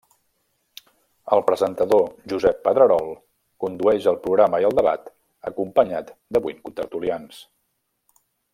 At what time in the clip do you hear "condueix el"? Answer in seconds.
3.65-4.19